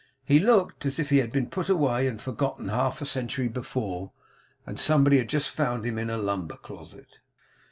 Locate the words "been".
1.31-1.47